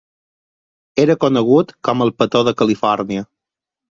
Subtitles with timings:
[1.03, 3.27] Era conegut com el Petó de Califòrnia.